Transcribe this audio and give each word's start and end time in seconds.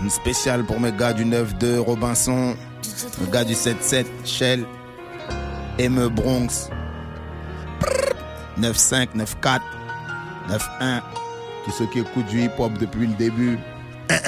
Une 0.00 0.10
spéciale 0.10 0.64
pour 0.64 0.80
mes 0.80 0.92
gars 0.92 1.12
du 1.12 1.24
9-2 1.24 1.78
Robinson, 1.78 2.56
mes 3.20 3.30
gars 3.30 3.44
du 3.44 3.54
7-7 3.54 4.06
Shell, 4.24 4.64
ME 5.78 6.08
Bronx, 6.08 6.68
9-5, 8.58 9.08
9-4, 9.16 9.60
9-1. 10.48 11.02
Tous 11.64 11.70
ceux 11.70 11.86
qui 11.86 12.00
écoutent 12.00 12.26
du 12.26 12.42
hip-hop 12.42 12.72
depuis 12.78 13.06
le 13.06 13.14
début. 13.14 13.58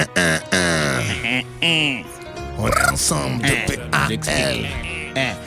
On 2.57 2.67
est 2.67 2.91
ensemble 2.91 3.41
de 3.43 4.17
PAL. 4.17 4.65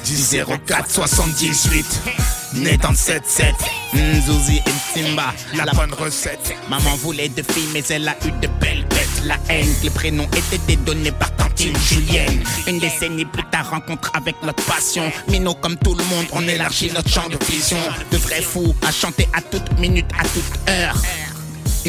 10 0.04 0.36
04 0.66 0.90
78. 0.90 2.37
Dans 2.54 2.90
le 2.90 2.94
7-7. 2.94 3.54
Nzouzi 3.94 4.56
et 4.56 4.98
Simba, 4.98 5.34
La 5.54 5.70
bonne 5.72 5.92
recette. 5.92 6.54
Maman 6.70 6.96
voulait 6.96 7.28
deux 7.28 7.42
filles, 7.42 7.68
mais 7.74 7.82
elle 7.90 8.08
a 8.08 8.16
eu 8.26 8.30
de 8.30 8.48
belles 8.60 8.86
bêtes. 8.88 9.22
La 9.24 9.36
haine, 9.50 9.68
les 9.82 9.90
prénoms 9.90 10.28
étaient 10.34 10.60
dédonnés 10.66 11.12
par 11.12 11.30
Tantine 11.36 11.76
Julienne. 11.76 12.42
Une 12.66 12.78
décennie 12.78 13.26
plus 13.26 13.44
tard, 13.50 13.70
rencontre 13.70 14.10
avec 14.14 14.36
notre 14.42 14.64
passion. 14.64 15.10
Mino, 15.28 15.54
comme 15.54 15.76
tout 15.76 15.94
le 15.94 16.04
monde, 16.04 16.26
on 16.32 16.46
élargit 16.48 16.90
notre 16.90 17.10
champ 17.10 17.28
de 17.28 17.38
vision. 17.44 17.78
De 18.10 18.16
vrais 18.16 18.42
fous 18.42 18.74
à 18.86 18.92
chanter 18.92 19.28
à 19.34 19.42
toute 19.42 19.78
minute, 19.78 20.06
à 20.18 20.22
toute 20.22 20.70
heure. 20.70 20.96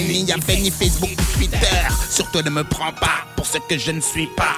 Il 0.07 0.25
n'y 0.25 0.31
avait 0.31 0.55
ni 0.57 0.71
Facebook 0.71 1.09
ni 1.09 1.15
Twitter. 1.35 1.67
Surtout 2.09 2.41
ne 2.41 2.49
me 2.49 2.63
prends 2.63 2.91
pas 2.93 3.25
pour 3.35 3.45
ce 3.45 3.57
que 3.57 3.77
je 3.77 3.91
ne 3.91 4.01
suis 4.01 4.27
pas. 4.27 4.55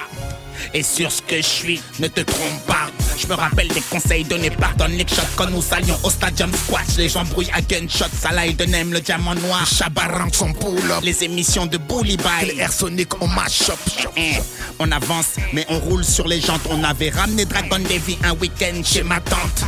Et 0.74 0.82
sur 0.82 1.10
ce 1.10 1.20
que 1.22 1.36
je 1.36 1.42
suis, 1.42 1.82
ne 1.98 2.06
te 2.06 2.20
trompe 2.20 2.66
pas. 2.66 2.86
Je 3.18 3.26
me 3.26 3.34
rappelle 3.34 3.68
des 3.68 3.80
conseils 3.80 4.24
donnés 4.24 4.50
par 4.50 4.74
Don 4.76 4.88
Nick 4.88 5.08
Shot 5.12 5.22
quand 5.36 5.50
nous 5.50 5.62
allions 5.72 5.98
au 6.04 6.10
stadium 6.10 6.50
squash. 6.54 6.96
Les 6.96 7.08
gens 7.08 7.24
brouillent 7.24 7.50
à 7.52 7.60
gunshot, 7.60 8.06
Salah 8.18 8.46
et 8.46 8.52
Denem, 8.52 8.92
le 8.92 9.00
diamant 9.00 9.34
noir. 9.34 9.66
Chabaran 9.66 10.28
son 10.32 10.52
pull-up. 10.52 11.02
Les 11.02 11.24
émissions 11.24 11.66
de 11.66 11.78
Bully 11.78 12.16
Bye. 12.16 12.52
Les 12.54 12.60
air 12.60 12.72
sonic 12.72 13.20
on 13.20 13.26
mash-up. 13.28 13.78
Eh, 14.16 14.34
On 14.78 14.90
avance, 14.92 15.36
mais 15.52 15.66
on 15.68 15.78
roule 15.80 16.04
sur 16.04 16.26
les 16.28 16.40
jantes. 16.40 16.62
On 16.70 16.82
avait 16.84 17.10
ramené 17.10 17.44
Dragon 17.44 17.78
Davy 17.80 18.16
un 18.24 18.32
week-end 18.34 18.80
chez 18.84 19.02
ma 19.02 19.20
tante. 19.20 19.64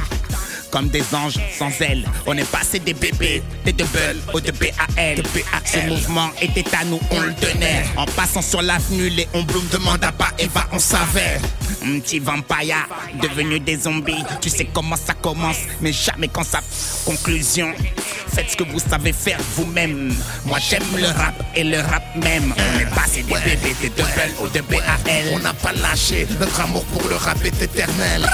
Comme 0.75 0.89
des 0.89 1.05
anges 1.15 1.39
sans 1.57 1.71
ailes, 1.83 2.05
on 2.27 2.37
est 2.37 2.51
passé 2.51 2.81
des 2.81 2.95
bébés, 2.95 3.45
des 3.65 3.73
double 3.73 4.17
au 4.33 4.41
de 4.41 4.51
BAL. 4.51 5.23
Ce 5.65 5.79
mouvement 5.89 6.31
était 6.43 6.65
à 6.75 6.85
nous, 6.85 6.99
on 7.13 7.21
le 7.21 7.33
tenait. 7.33 7.85
En 7.97 8.07
passant 8.07 8.43
sur 8.43 8.61
l'avenue, 8.61 9.09
les 9.09 9.29
on 9.35 9.45
bloom 9.45 9.65
demande 9.71 10.03
à 10.03 10.11
pas 10.11 10.33
Eva, 10.37 10.67
on 10.73 10.81
savait. 10.81 11.39
Un 11.87 12.01
petit 12.01 12.19
vampire 12.19 12.89
devenu 13.23 13.61
des 13.61 13.77
zombies. 13.77 14.25
Tu 14.41 14.51
sais 14.51 14.65
comment 14.65 14.97
ça 14.97 15.15
commence, 15.15 15.59
mais 15.81 15.93
jamais 15.93 16.27
quand 16.27 16.43
ça. 16.43 16.59
Conclusion. 17.07 17.73
Faites 18.35 18.51
ce 18.51 18.57
que 18.57 18.65
vous 18.65 18.81
savez 18.81 19.13
faire 19.13 19.39
vous-même. 19.55 20.13
Moi 20.45 20.59
j'aime 20.59 20.83
le 20.97 21.07
rap 21.07 21.41
et 21.55 21.63
le 21.63 21.79
rap 21.83 22.03
même. 22.17 22.53
On 22.59 22.81
est 22.81 22.93
passé 22.93 23.23
des 23.23 23.35
bébés, 23.35 23.77
des 23.81 23.91
double 23.91 24.35
au 24.43 24.49
de 24.49 24.61
BAL. 24.63 24.83
On 25.35 25.39
n'a 25.39 25.55
pas 25.55 25.73
lâché. 25.73 26.27
Notre 26.41 26.63
amour 26.63 26.85
pour 26.87 27.09
le 27.09 27.15
rap 27.15 27.39
est 27.45 27.63
éternel. 27.63 28.29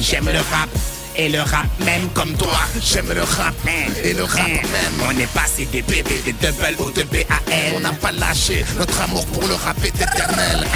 J'aime 0.00 0.30
le 0.32 0.38
rap 0.38 0.70
et 1.16 1.28
le 1.28 1.40
rap 1.40 1.66
même 1.84 2.08
comme 2.14 2.32
toi. 2.36 2.58
J'aime 2.80 3.12
le 3.12 3.22
rap 3.22 3.54
et 4.02 4.12
le 4.12 4.24
rap 4.24 4.46
même. 4.46 4.94
On 5.06 5.18
est 5.18 5.32
passé 5.32 5.66
des 5.66 5.82
bébés, 5.82 6.20
des 6.24 6.32
double 6.32 6.74
au 6.78 6.90
de 6.90 7.02
On 7.02 7.72
BAL. 7.74 7.82
n'a 7.82 7.92
pas 7.92 8.12
lâché. 8.12 8.64
Notre 8.78 9.00
amour 9.02 9.26
pour 9.26 9.46
le 9.46 9.54
rap 9.54 9.76
est 9.84 9.94
éternel. 9.94 10.66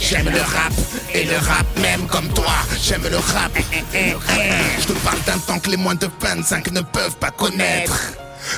J'aime 0.00 0.28
le 0.30 0.40
rap 0.40 0.72
et 1.14 1.24
le 1.24 1.36
rap 1.36 1.66
même 1.80 2.06
comme 2.06 2.28
toi. 2.28 2.52
J'aime 2.82 3.06
le 3.08 3.16
rap. 3.18 3.52
Je 3.92 4.86
te 4.86 4.92
parle 5.04 5.20
d'un 5.26 5.38
temps 5.38 5.58
que 5.58 5.70
les 5.70 5.76
moins 5.76 5.94
de 5.94 6.08
25 6.20 6.70
ne 6.72 6.80
peuvent 6.80 7.16
pas 7.16 7.30
connaître. 7.30 8.12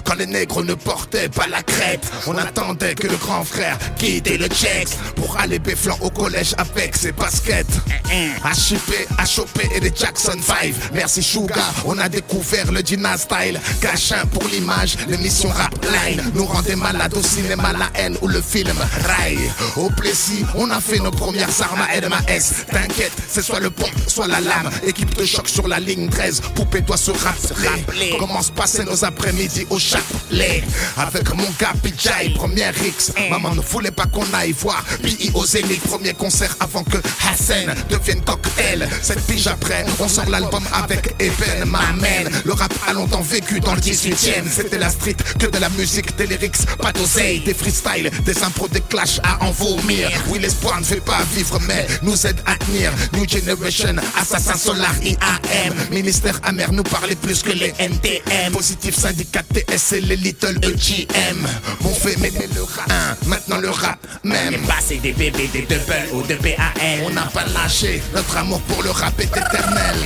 Quand 0.05 0.15
les 0.15 0.27
nègres 0.27 0.65
ne 0.65 0.75
portaient 0.75 1.29
pas 1.29 1.47
la 1.47 1.63
crête, 1.63 2.11
on 2.27 2.37
attendait 2.37 2.95
que 2.95 3.07
le 3.07 3.17
grand 3.17 3.45
frère 3.45 3.79
quitte 3.99 4.29
le 4.29 4.47
check 4.49 4.89
pour 5.17 5.39
aller 5.39 5.59
béflant 5.59 5.97
au 6.01 6.11
collège 6.11 6.55
avec 6.59 6.97
ses 6.97 7.13
baskets. 7.13 7.67
À 8.43 8.55
choper 9.25 9.69
et 9.75 9.81
des 9.81 9.93
Jackson 9.95 10.39
5. 10.43 10.75
Merci 10.95 11.23
Suga, 11.23 11.63
on 11.85 11.99
a 11.99 12.09
découvert 12.09 12.71
le 12.73 12.81
Gina 12.81 13.17
Style. 13.17 13.61
Cachin 13.81 14.25
pour 14.33 14.45
l'image, 14.49 14.97
l'émission 15.09 15.49
Rap 15.49 15.75
Line 15.85 16.23
nous 16.35 16.45
rendait 16.45 16.77
malades 16.77 17.15
au 17.15 17.23
cinéma, 17.23 17.73
la 17.73 17.91
haine 18.01 18.17
ou 18.23 18.29
le 18.29 18.41
film 18.41 18.77
Rai. 19.05 19.39
Au 19.77 19.91
Plessis, 19.91 20.45
on 20.55 20.71
a 20.71 20.81
fait 20.81 20.99
nos 20.99 21.11
premières 21.11 21.51
armes 21.63 21.83
à 21.83 22.31
S. 22.33 22.67
T'inquiète, 22.71 23.13
c'est 23.29 23.43
soit 23.43 23.61
le 23.61 23.71
pont, 23.71 23.91
soit 24.07 24.27
la 24.27 24.41
lame. 24.41 24.71
Équipe 24.87 25.15
de 25.17 25.25
choc 25.25 25.49
sur 25.49 25.69
la 25.69 25.79
ligne 25.81 26.09
13, 26.09 26.41
poupée 26.55 26.81
doit 26.81 26.97
se 26.97 27.11
rappeler. 27.11 28.17
Comment 28.19 28.43
se 28.43 28.53
passer 28.53 28.85
nos 28.85 29.05
après-midi 29.05 29.67
au 29.71 29.79
chapelet 29.81 30.63
Avec 30.97 31.35
mon 31.35 31.49
gars 31.59 31.73
Pijay, 31.83 32.31
première 32.35 32.75
X. 32.85 33.13
Maman 33.31 33.55
ne 33.55 33.61
voulait 33.61 33.91
pas 33.91 34.07
qu'on 34.07 34.27
aille 34.35 34.53
voir 34.53 34.85
P.I. 35.03 35.31
au 35.35 35.45
Zénith, 35.45 35.81
premier 35.83 36.13
concert 36.13 36.55
avant 36.61 36.85
que 36.85 36.99
Hassan 37.27 37.75
devienne 37.89 38.21
cocktail. 38.23 38.89
Cette 39.03 39.25
pige 39.27 39.47
après, 39.47 39.85
on 39.99 40.09
sort 40.09 40.29
l'album 40.29 40.63
avec 40.73 41.15
Eben 41.19 41.65
Mamen. 41.65 42.31
Le 42.45 42.53
rap 42.53 42.73
a 42.87 42.93
longtemps 42.93 43.23
vécu 43.23 43.61
dans 43.61 43.75
le 43.75 43.81
18ème. 43.81 44.45
C'était 44.51 44.79
la 44.79 44.91
street, 44.91 45.17
que 45.39 45.47
de 45.47 45.59
la 45.59 45.71
musique, 45.71 46.15
des 46.17 46.27
lyrics, 46.27 46.67
pas 46.79 46.93
d'oseille, 46.93 47.41
des 47.41 47.55
freestyles, 47.55 48.11
des 48.25 48.43
impros, 48.43 48.69
des 48.69 48.83
clashs 48.83 49.21
à 49.23 49.43
en 49.45 49.51
vomir. 49.51 50.11
Oui, 50.29 50.39
l'espoir 50.41 50.79
ne 50.81 50.85
fait 50.85 51.01
pas 51.01 51.23
vivre, 51.35 51.59
mais 51.67 51.87
nous 52.03 52.27
aide 52.27 52.41
à 52.47 52.57
tenir. 52.57 52.93
New 53.15 53.27
Generation, 53.29 53.97
Assassin 54.19 54.57
Solar, 54.57 54.95
IAM. 55.03 55.75
Ministère 55.91 56.39
amer 56.45 56.73
nous 56.73 56.83
parlait 56.83 57.17
plus 57.17 57.43
que 57.43 57.53
les 57.53 57.73
NTM. 57.79 58.53
Positif 58.53 58.95
syndicat 58.97 59.43
TS 59.65 59.93
et 59.97 60.01
les 60.01 60.17
Little 60.17 60.59
EGM. 60.63 61.47
Mon 61.81 61.93
fait, 61.95 62.17
mais 62.19 62.31
le 62.55 62.63
rap, 62.63 62.91
hein, 62.91 63.17
maintenant 63.27 63.59
le 63.59 63.71
rap 63.71 63.99
On 64.25 64.29
est 64.31 64.51
même. 64.51 64.61
passé 64.67 64.97
des 64.99 65.13
bébés, 65.13 65.49
des 65.53 65.63
double 65.63 66.09
au 66.13 66.23
de 66.23 66.35
BAL. 66.37 66.57
On 67.05 67.11
n'a 67.11 67.23
pas 67.23 67.45
lâché, 67.55 68.03
notre 68.15 68.37
amour 68.37 68.61
pour 68.63 68.83
le 68.83 68.91
rap 68.91 69.19
est 69.21 69.25
éternel. 69.25 69.97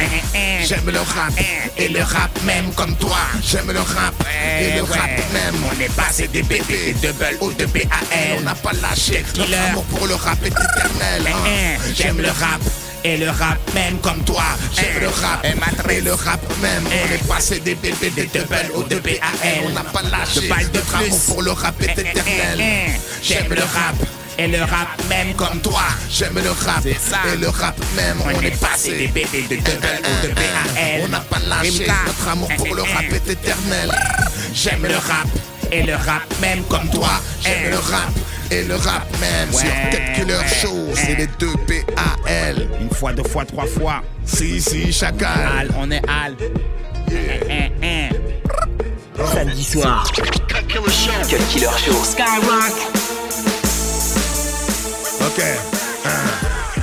J'aime 0.67 0.87
le 0.91 0.99
rap 1.01 1.33
et 1.77 1.89
le 1.89 2.03
rap 2.03 2.31
même 2.45 2.73
comme 2.75 2.97
toi. 2.97 3.17
J'aime 3.43 3.71
le 3.73 3.81
rap 3.81 4.15
et 4.61 4.71
Eh 4.73 4.77
le 4.77 4.83
rap 4.83 5.11
même. 5.33 5.55
On 5.77 5.81
est 5.81 5.95
passé 5.95 6.29
des 6.29 6.43
bébés, 6.43 6.95
des 7.01 7.09
double 7.09 7.37
au 7.41 7.53
de 7.53 7.65
On 7.65 7.69
BAL. 7.69 8.45
n'a 8.45 8.55
pas 8.55 8.73
lâché, 8.81 9.25
notre 9.37 9.55
amour 9.69 9.85
pour 9.85 10.07
le 10.07 10.15
rap 10.15 10.39
est 10.45 10.49
éternel. 10.49 11.23
hein. 11.27 11.79
Eh, 11.89 11.95
J'aime 11.95 12.19
le 12.21 12.29
rap 12.29 12.61
et 13.05 13.17
le 13.19 13.29
rap 13.31 13.59
même 13.75 13.99
comme 13.99 14.23
toi. 14.25 14.43
J'aime 14.75 15.01
le 15.01 15.09
rap 15.09 15.45
et 15.91 16.01
le 16.01 16.13
rap 16.15 16.41
même. 16.63 16.85
On 16.87 16.91
Eh. 17.11 17.15
est 17.15 17.29
passé 17.29 17.61
des 17.61 17.75
bébés, 17.75 18.11
des 18.11 18.27
double 18.27 18.71
au 18.75 18.83
de 18.83 18.97
BAL. 18.97 19.21
On 19.67 19.71
n'a 19.71 19.83
pas 19.83 20.03
lâché, 20.11 20.41
De 20.41 20.49
balle 20.49 20.71
de 20.71 20.79
notre 20.79 20.95
amour 20.97 21.09
plus. 21.19 21.27
pour 21.33 21.43
le 21.43 21.51
rap 21.53 21.83
est 21.83 21.99
éternel. 21.99 22.59
Eh, 22.61 22.91
J'aime 23.23 23.49
le 23.53 23.61
rap 23.63 23.95
et 24.39 24.47
le 24.49 24.61
rap 24.63 24.89
même 25.09 25.35
comme 25.35 25.61
toi. 25.61 25.83
J'aime 26.11 26.35
le 26.43 26.51
rap 26.51 26.85
et 26.87 27.37
le 27.37 27.49
rap 27.49 27.77
même. 27.95 28.19
On 28.25 28.41
est 28.41 28.59
passé 28.61 28.93
des 28.97 29.09
bébés, 29.09 29.45
des 29.49 29.57
double 29.59 30.01
au 30.03 30.27
de 30.27 30.33
BAL. 30.33 31.03
On 31.05 31.09
n'a 31.09 31.21
pas 31.21 31.39
lâché, 31.47 31.87
notre 32.07 32.29
amour 32.29 32.49
pour 32.57 32.75
le 32.75 32.83
rap 32.83 33.05
est 33.13 33.31
éternel. 33.31 33.93
J'aime 34.55 34.83
le 34.83 34.97
rap 34.97 35.29
et 35.71 35.83
le 35.83 35.95
rap 35.95 36.23
même 36.41 36.63
comme 36.65 36.89
toi. 36.91 37.11
J'aime 37.43 37.71
le 37.71 37.77
rap 37.79 38.11
et 38.51 38.65
le 38.65 38.77
rap 38.77 39.07
même. 39.21 39.51
Ouais. 39.51 39.61
Sur 39.61 39.71
Tech 39.91 40.17
Killer 40.17 40.41
Show, 40.61 40.89
c'est 40.95 41.15
les 41.17 41.29
deux 41.39 41.55
PAL. 41.67 42.69
Une 42.81 42.91
fois, 42.91 43.13
deux 43.13 43.25
fois, 43.25 43.45
trois 43.45 43.67
fois. 43.67 44.03
Si, 44.25 44.61
si, 44.61 44.93
chacal. 44.93 45.49
Al, 45.59 45.71
on 45.79 45.91
est 45.91 46.03
Al. 46.09 46.35
Eh, 47.11 47.73
eh. 47.83 48.09
Samedi 49.33 49.65
soir. 49.65 50.11
Cut 50.15 50.23
Killer 50.69 51.69
Show. 51.85 52.05
Skyrock. 52.05 52.75
Ok. 55.21 55.43
Hein. 56.05 56.11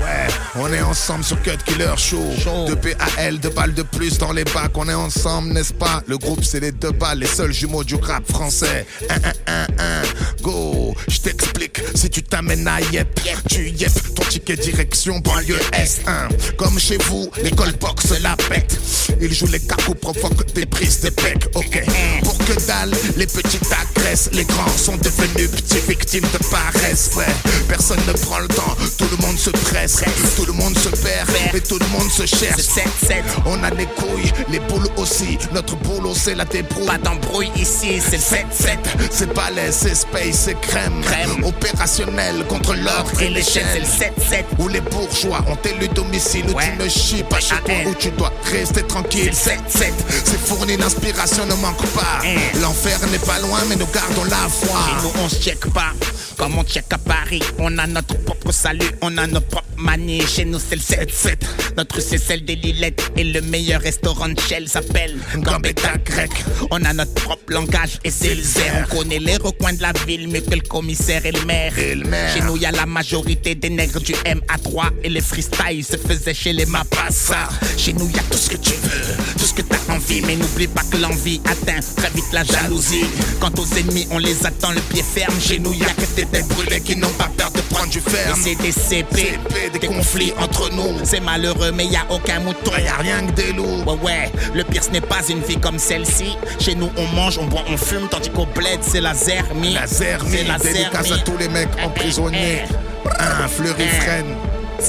Ouais, 0.02 0.28
on 0.56 0.74
est 0.74 0.82
ensemble 0.82 1.24
sur 1.24 1.42
Cut 1.42 1.58
Killer 1.66 1.94
Show. 1.98 2.24
Show. 2.40 2.66
Deux 2.68 2.76
PAL, 2.76 3.40
deux 3.40 3.50
balles 3.50 3.74
de 3.74 3.84
plus 3.84 4.18
dans 4.18 4.32
les 4.32 4.44
bacs. 4.46 4.76
On 4.76 4.88
est 4.90 4.94
ensemble, 4.94 5.54
n'est-ce 5.54 5.74
pas? 5.74 6.02
Le 6.08 6.18
groupe, 6.18 6.44
c'est 6.44 6.60
les 6.60 6.72
deux 6.72 6.92
balles, 6.92 7.20
les 7.20 7.28
seuls 7.28 7.54
jumeaux 7.54 7.84
du 7.84 7.96
rap 7.96 8.28
français. 8.30 8.86
Un, 9.10 9.16
un, 9.16 9.34
un, 9.48 9.68
un. 9.80 10.02
Go, 10.42 10.81
je 11.08 11.20
t'explique. 11.20 11.82
Si 11.96 12.10
tu 12.10 12.24
t'amènes 12.24 12.68
à 12.68 12.82
Yep, 12.82 13.22
tu 13.50 13.70
Yep 13.70 14.11
ticket 14.32 14.56
direction 14.56 15.20
banlieue 15.20 15.60
S1. 15.74 16.56
Comme 16.56 16.80
chez 16.80 16.98
vous, 17.10 17.30
l'école 17.44 17.74
boxe 17.74 18.14
la 18.24 18.38
pète. 18.38 18.80
Ils 19.20 19.34
jouent 19.34 19.52
les 19.52 19.60
cacos, 19.60 19.94
provoquent 19.94 20.54
des 20.54 20.66
prises 20.66 21.02
de 21.02 21.10
bec. 21.10 21.50
Ok, 21.54 21.84
pour 22.24 22.38
que 22.38 22.54
dalle, 22.66 22.92
les 23.18 23.28
petites 23.28 23.68
agressent. 23.74 24.30
Les 24.32 24.46
grands 24.46 24.78
sont 24.78 24.96
devenus 24.96 25.52
petits 25.52 25.82
victimes 25.86 26.26
de 26.32 26.38
paresse. 26.50 27.12
Ouais, 27.18 27.26
personne 27.68 28.00
ne 28.08 28.14
prend 28.14 28.40
le 28.40 28.48
temps, 28.48 28.78
tout 28.98 29.08
le 29.12 29.18
monde 29.18 29.38
se 29.38 29.50
presse. 29.50 30.02
Tout 30.38 30.46
le 30.46 30.54
monde 30.54 30.78
se 30.78 30.90
perd 30.90 31.30
et 31.54 31.60
tout 31.60 31.78
le 31.78 31.88
monde 31.88 32.10
se 32.10 32.26
cherche. 32.26 32.62
C'est 32.62 33.12
7-7. 33.14 33.24
On 33.46 33.62
a 33.64 33.70
les 33.72 33.86
couilles, 33.86 34.32
les 34.50 34.60
boules 34.62 34.88
aussi. 34.96 35.38
Notre 35.54 35.76
boulot, 35.76 36.14
c'est 36.16 36.36
la 36.36 36.46
débrouille. 36.46 36.86
Pas 36.86 36.98
d'embrouille 36.98 37.52
ici, 37.58 38.00
c'est 38.00 38.16
le 38.16 38.70
7-7. 38.70 38.78
C'est 39.12 39.34
balai, 39.34 39.72
c'est 39.72 39.94
space, 39.94 40.46
c'est 40.46 40.62
crème. 40.62 41.02
Crème. 41.02 41.44
Opérationnel 41.44 42.46
contre 42.48 42.76
l'ordre 42.76 43.22
Et 43.22 43.30
les 43.30 43.44
chaînes, 43.44 43.66
c'est 43.74 43.80
le 43.80 43.86
7-7. 44.30 44.46
Où 44.60 44.68
les 44.68 44.82
bourgeois 44.82 45.44
ont 45.48 45.58
élu 45.68 45.88
domicile 45.90 46.46
où 46.50 46.54
Ouais. 46.58 46.72
tu 46.78 46.84
ne 46.84 46.90
chies 46.90 47.24
pas 47.24 47.40
chez 47.40 47.56
toi 47.66 47.74
où 47.88 47.94
tu 47.96 48.10
dois 48.12 48.32
rester 48.52 48.84
tranquille. 48.84 49.32
7-7, 49.34 49.92
c'est 50.26 50.40
fourni, 50.40 50.78
l'inspiration 50.78 51.46
ne 51.46 51.54
manque 51.56 51.86
pas. 51.94 52.20
Hein. 52.24 52.36
L'enfer 52.62 53.00
n'est 53.12 53.20
pas 53.20 53.40
loin, 53.40 53.60
mais 53.70 53.76
nous 53.76 53.88
gardons 53.88 54.24
la 54.26 54.48
foi. 54.50 54.80
Et 54.90 55.04
nous 55.04 55.12
on 55.24 55.30
se 55.30 55.36
check 55.42 55.60
pas 55.74 55.94
comme 56.38 56.58
on 56.58 56.64
check 56.64 56.86
à 56.92 56.98
Paris. 56.98 57.42
On 57.60 57.78
a 57.78 57.86
notre 57.86 58.18
propre 58.24 58.52
salut, 58.52 58.90
on 59.02 59.16
a 59.18 59.28
notre 59.28 59.48
propre 59.48 59.68
manie. 59.78 60.22
Chez 60.26 60.46
nous 60.46 60.60
c'est 60.60 60.76
le 60.76 60.82
7-7. 60.82 61.36
Notre 61.78 62.00
c'est 62.02 62.18
celle 62.18 62.44
des 62.46 62.56
Lilettes. 62.56 63.12
Et 63.16 63.24
le 63.24 63.42
meilleur 63.42 63.82
restaurant 63.82 64.28
de 64.30 64.40
Shell 64.40 64.68
s'appelle 64.68 65.18
Gambetta 65.38 65.98
Grec. 66.04 66.32
On 66.72 66.84
a 66.84 66.94
notre 66.94 67.14
propre 67.14 67.44
langage 67.54 68.00
et 68.04 68.10
c'est 68.12 68.34
le 68.36 68.42
zère. 68.42 68.88
On 68.92 68.98
connaît 68.98 69.20
les 69.20 69.38
recoins 69.38 69.74
de 69.74 69.82
la 69.82 69.94
ville 70.08 70.28
mieux 70.30 70.42
que 70.42 70.56
le 70.56 70.62
commissaire 70.62 71.26
et 71.26 71.32
le 71.32 71.42
maire. 71.46 71.78
Et 71.78 71.96
le 71.96 72.06
maire. 72.06 72.34
Chez 72.34 72.42
nous 72.42 72.58
y 72.58 72.66
a 72.66 72.72
la 72.72 72.86
majorité 72.88 73.54
des 73.56 73.70
nègres 73.70 74.00
du 74.02 74.11
MA3 74.14 74.92
et 75.04 75.10
les 75.10 75.22
freestyles 75.22 75.84
se 75.84 75.98
faisaient 75.98 76.34
chez 76.34 76.54
les 76.54 76.66
Mapassa. 76.66 77.50
Chez 77.78 77.94
nous 77.94 78.10
y 78.10 78.18
a 78.18 78.24
tout 78.24 78.38
ce 78.38 78.50
que 78.50 78.58
tu 78.58 78.74
veux, 78.74 79.16
tout 79.38 79.46
ce 79.46 79.54
que 79.54 79.62
t'as 79.62 79.94
envie, 79.94 80.22
mais 80.22 80.36
n'oublie 80.36 80.68
pas 80.68 80.84
que 80.90 80.98
l'envie 80.98 81.42
atteint 81.46 81.80
très 81.96 82.10
vite 82.10 82.26
la 82.32 82.44
jalousie. 82.44 83.06
Quant 83.40 83.52
aux 83.58 83.78
ennemis, 83.78 84.08
on 84.12 84.18
les 84.18 84.46
attend 84.46 84.72
le 84.72 84.82
pied 84.82 85.04
ferme. 85.04 85.40
Chez 85.40 85.60
nous 85.60 85.74
y 85.74 85.84
a 85.84 85.94
que 85.94 86.16
des 86.16 86.26
têtes 86.26 86.48
brûlées 86.48 86.82
qui 86.82 86.96
n'ont 86.96 87.10
pas 87.10 87.30
peur 87.38 87.52
de 87.52 87.62
prendre 87.74 87.90
du 87.90 88.00
ferme. 88.00 88.40
C'est 88.42 88.56
des 88.56 88.72
CP, 88.72 89.16
CP, 89.16 89.80
des 89.80 89.88
conflits 89.88 90.34
entre 90.40 90.72
nous. 90.72 91.00
C'est 91.04 91.20
malheureux, 91.22 91.72
mais 91.72 91.86
y 91.86 91.96
a 91.96 92.06
aucun 92.10 92.40
mouton. 92.40 92.72
Y 92.78 92.88
a 92.88 92.98
rien 92.98 93.28
que 93.28 93.32
des 93.32 93.54
loups. 93.54 93.84
Ouais, 93.86 94.00
ouais, 94.04 94.32
le 94.54 94.64
pire 94.64 94.84
ce 94.84 94.90
n'est 94.92 95.02
pas 95.02 95.22
une 95.30 95.42
vie 95.42 95.60
comme 95.60 95.80
celle-ci. 95.80 96.38
Chez 96.60 96.76
nous, 96.76 96.90
on 96.98 97.08
mange, 97.16 97.38
on 97.38 97.46
boit, 97.46 97.64
on 97.68 97.78
fume, 97.78 98.08
tandis 98.10 98.30
qu'au 98.30 98.46
bled, 98.46 98.80
c'est 98.82 99.02
la 99.02 99.14
zermie. 99.14 99.74
La 99.74 99.88
zermie, 99.88 100.32
C'est 100.32 100.44
la 100.44 100.58
dédicace 100.58 101.12
à 101.12 101.18
tous 101.20 101.38
les 101.38 101.50
mecs 101.50 101.70
emprisonnés. 101.84 102.64
Un 102.64 102.68
fleurifrène. 102.68 102.72
C'est 102.72 102.81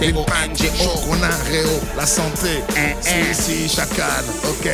Une 0.00 0.16
au 0.16 0.24
panne, 0.24 0.52
NGO. 0.52 0.90
on 1.10 1.22
a 1.22 1.26
un 1.26 1.50
réo, 1.50 1.80
la 1.96 2.06
santé. 2.06 2.62
Un, 2.76 2.94
Si, 3.00 3.34
si, 3.34 3.68
chacal, 3.68 4.24
ok. 4.44 4.68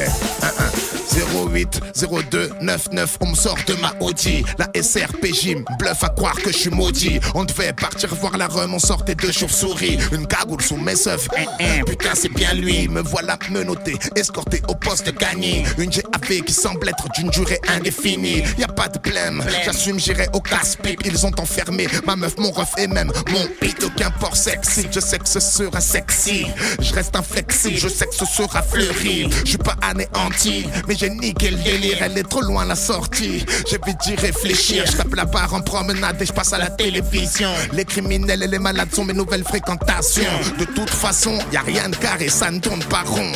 08 1.13 1.81
02 2.01 2.49
99, 2.61 3.19
on 3.21 3.27
me 3.31 3.35
sort 3.35 3.59
de 3.67 3.75
ma 3.75 3.93
Audi. 4.01 4.45
La 4.59 4.69
SRPJ 4.81 5.57
me 5.57 5.79
bluffe 5.79 6.05
à 6.05 6.09
croire 6.11 6.35
que 6.37 6.53
je 6.53 6.59
suis 6.59 6.71
maudit. 6.71 7.21
On 7.35 7.45
devait 7.45 7.73
partir 7.73 8.15
voir 8.15 8.37
la 8.37 8.47
rhum, 8.47 8.75
on 8.75 8.79
sortait 8.79 9.15
deux 9.15 9.33
chauves-souris. 9.33 9.99
Une 10.13 10.27
cagoule 10.27 10.63
sous 10.63 10.77
mes 10.77 11.09
œufs. 11.09 11.29
Putain, 11.87 12.11
c'est 12.15 12.29
bien 12.29 12.53
lui, 12.55 12.89
me 12.89 13.01
voilà 13.01 13.39
menotté, 13.51 13.97
escorté 14.17 14.63
au 14.69 14.75
poste 14.75 15.07
de 15.07 15.11
gagné. 15.13 15.65
Une 15.79 15.91
GAV 15.91 16.43
qui 16.45 16.53
semble 16.53 16.89
être 16.89 17.09
d'une 17.17 17.31
durée 17.31 17.61
indéfinie. 17.69 18.43
Y 18.59 18.65
a 18.65 18.69
pas 18.69 18.89
de 18.89 18.99
blême, 18.99 19.43
j'assume, 19.65 19.99
j'irai 19.99 20.29
au 20.33 20.41
casse-pipe. 20.41 21.01
Ils 21.05 21.25
ont 21.27 21.33
enfermé 21.39 21.87
ma 22.07 22.17
meuf, 22.17 22.37
mon 22.39 22.51
ref 22.51 22.73
et 22.77 22.87
même 22.87 23.13
mon 23.31 23.47
pit. 23.61 23.77
Aucun 23.85 24.11
port 24.11 24.37
sexy, 24.37 24.87
je 24.91 25.01
sais 25.01 25.19
que 25.19 25.29
ce 25.29 25.41
sera 25.41 25.81
sexy. 25.81 26.47
Je 26.81 26.93
reste 26.93 27.17
inflexible, 27.17 27.77
je 27.77 27.89
sais 27.89 28.07
que 28.07 28.15
ce 28.15 28.27
sera 28.27 28.63
fleuri. 28.63 29.29
Je 29.45 29.51
suis 29.51 29.59
pas 29.59 29.77
anéanti, 29.83 30.67
mais 30.87 30.97
j'ai 30.99 31.11
niqué 31.11 31.51
le 31.51 31.57
délire. 31.59 31.99
Elle 32.01 32.19
est 32.19 32.29
trop 32.29 32.41
loin 32.41 32.65
la 32.65 32.75
sortie. 32.75 33.45
J'ai 33.69 33.79
vite 33.87 33.99
d'y 34.05 34.17
réfléchir. 34.17 34.85
Je 34.87 34.97
tape 34.97 35.15
la 35.15 35.25
barre 35.25 35.55
en 35.55 35.61
promenade 35.61 36.21
et 36.21 36.27
je 36.27 36.33
passe 36.33 36.53
à 36.53 36.59
la 36.59 36.71
télévision. 36.71 37.51
Les 37.73 37.85
criminels 37.85 38.43
et 38.43 38.47
les 38.47 38.59
malades 38.59 38.93
sont 38.93 39.05
mes 39.05 39.13
nouvelles 39.13 39.45
fréquentations. 39.45 40.23
De 40.59 40.65
toute 40.65 40.91
façon, 40.91 41.39
y 41.53 41.57
a 41.57 41.63
rien 41.63 41.89
de 41.89 41.97
carré, 41.97 42.29
ça 42.29 42.51
ne 42.51 42.59
tourne 42.59 42.83
pas 42.85 43.03
rond. 43.03 43.33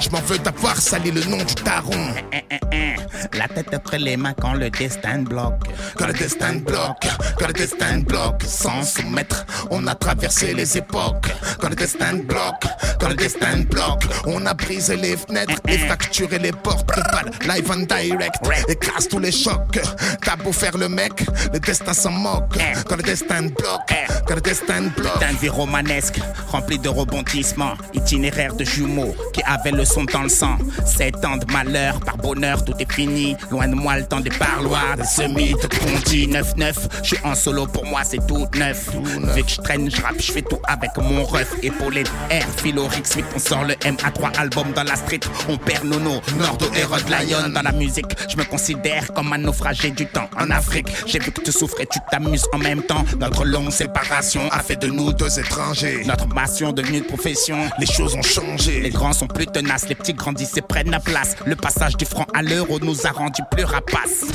Je 0.00 0.08
m'en 0.08 0.20
veux 0.22 0.38
d'avoir 0.38 0.76
sali 0.76 1.10
le 1.10 1.22
nom 1.24 1.36
du 1.36 1.54
taron. 1.54 1.92
Hein, 1.92 2.40
hein, 2.50 2.58
hein. 2.72 2.94
La 3.34 3.48
tête 3.48 3.74
entre 3.74 3.96
les 3.96 4.16
mains 4.16 4.32
quand 4.32 4.54
le 4.54 4.70
destin 4.70 5.18
bloque. 5.18 5.68
Quand 5.96 6.06
le 6.06 6.14
destin 6.14 6.54
bloque, 6.54 7.06
quand 7.38 7.46
le 7.46 7.52
destin 7.52 7.98
bloque, 7.98 8.42
sans 8.46 8.82
soumettre, 8.82 9.44
on 9.70 9.86
a 9.86 9.94
traversé 9.94 10.54
les 10.54 10.78
époques. 10.78 11.28
Quand 11.60 11.68
le 11.68 11.76
destin 11.76 12.14
bloque, 12.14 12.64
quand 12.98 13.08
le 13.08 13.14
destin 13.14 13.58
bloque, 13.68 14.04
on 14.26 14.44
a 14.46 14.54
brisé 14.54 14.96
les 14.96 15.16
fenêtres 15.16 15.60
et 15.68 15.78
fracturé 15.78 16.38
les 16.38 16.52
portes. 16.52 16.86
Prépare 16.86 17.26
live 17.46 17.70
and 17.70 17.86
direct, 17.86 18.36
écrase 18.68 19.06
tous 19.08 19.18
les 19.18 19.32
chocs. 19.32 19.80
T'as 20.24 20.36
beau 20.36 20.52
faire 20.52 20.76
le 20.78 20.88
mec, 20.88 21.26
le 21.52 21.60
destin 21.60 21.92
s'en 21.92 22.10
moque. 22.10 22.56
Quand 22.88 22.96
le 22.96 23.02
destin 23.02 23.42
bloque, 23.42 23.94
quand 24.26 24.34
le 24.34 24.40
destin 24.40 24.82
bloque. 24.96 25.20
D'un 25.20 25.32
vie 25.32 25.48
romanesque, 25.48 26.20
rempli 26.48 26.78
de 26.78 26.88
rebondissements, 26.88 27.74
itinéraire 27.92 28.54
de 28.54 28.64
jumeaux 28.64 29.14
qui 29.32 29.42
avaient 29.42 29.72
le 29.72 29.84
son 29.90 30.04
dans 30.04 30.22
le 30.22 30.28
sang. 30.28 30.56
Sept 30.86 31.24
ans 31.24 31.36
de 31.36 31.50
malheur, 31.52 32.00
par 32.00 32.16
bonheur, 32.16 32.64
tout 32.64 32.74
est 32.78 32.90
fini. 32.90 33.36
Loin 33.50 33.68
de 33.68 33.74
moi 33.74 33.98
le 33.98 34.06
temps 34.06 34.20
des 34.20 34.30
parloirs, 34.30 34.96
des 34.96 35.04
semis 35.04 35.52
de 35.54 35.66
Ponty. 35.66 36.28
9-9, 36.28 36.74
je 37.02 37.08
suis 37.14 37.24
en 37.24 37.34
solo, 37.34 37.66
pour 37.66 37.84
moi 37.86 38.00
c'est 38.04 38.24
tout 38.26 38.46
neuf. 38.56 38.90
Vu 39.34 39.42
que 39.42 39.50
je 39.50 39.60
traîne, 39.60 39.90
je 39.90 40.00
rappe, 40.00 40.20
je 40.20 40.32
fais 40.32 40.42
tout 40.42 40.60
avec 40.66 40.90
mon 40.98 41.24
ref. 41.24 41.52
Épaulé 41.62 42.04
de 42.04 42.08
R, 42.08 42.46
Philo, 42.56 42.86
Rick 42.86 43.06
Smith, 43.06 43.26
on 43.34 43.38
sort 43.38 43.64
le 43.64 43.74
MA3 43.74 44.38
album 44.38 44.72
dans 44.74 44.84
la 44.84 44.96
street. 44.96 45.20
On 45.48 45.56
perd 45.56 45.84
Nono, 45.84 46.20
Nordo 46.38 46.66
et 46.76 46.84
Rod 46.84 47.08
Lion 47.08 47.48
dans 47.52 47.62
la 47.62 47.72
musique. 47.72 48.06
Je 48.28 48.36
me 48.36 48.44
considère 48.44 49.12
comme 49.12 49.32
un 49.32 49.38
naufragé 49.38 49.90
du 49.90 50.06
temps 50.06 50.28
en 50.38 50.50
Afrique. 50.50 50.88
J'ai 51.06 51.18
vu 51.18 51.32
que 51.32 51.40
tu 51.40 51.52
souffres 51.52 51.80
et 51.80 51.86
tu 51.86 51.98
t'amuses 52.10 52.46
en 52.52 52.58
même 52.58 52.82
temps. 52.82 53.04
Notre 53.18 53.44
longue 53.44 53.70
séparation 53.70 54.42
a 54.52 54.60
fait 54.62 54.76
de 54.76 54.86
nous 54.86 55.12
deux 55.12 55.20
Deux 55.30 55.38
étrangers, 55.38 56.02
notre 56.06 56.26
passion 56.28 56.72
devenue 56.72 57.00
de 57.00 57.04
profession. 57.04 57.58
les 57.78 57.86
choses 57.86 58.14
ont 58.14 58.22
changé. 58.22 58.80
Les 58.80 58.90
grands 58.90 59.12
sont 59.12 59.26
plus 59.26 59.46
tenaces, 59.46 59.79
les 59.88 59.94
petits 59.94 60.14
grandissent 60.14 60.56
et 60.56 60.62
prennent 60.62 60.90
la 60.90 61.00
place. 61.00 61.36
Le 61.46 61.56
passage 61.56 61.96
du 61.96 62.04
franc 62.04 62.26
à 62.34 62.42
l'euro 62.42 62.78
nous 62.80 63.06
a 63.06 63.10
rendus 63.10 63.42
plus 63.50 63.64
rapaces, 63.64 64.26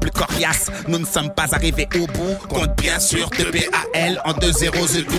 plus 0.00 0.10
coriaces. 0.10 0.70
Nous 0.88 0.98
ne 0.98 1.06
sommes 1.06 1.30
pas 1.30 1.46
arrivés 1.52 1.88
au 1.94 2.06
bout. 2.06 2.36
Compte 2.48 2.76
bien 2.76 2.98
sûr 2.98 3.28
de 3.30 3.44
BAL 3.44 4.20
en 4.24 4.32
2-0 4.32 4.86
c'est 4.86 5.02
tout. 5.02 5.14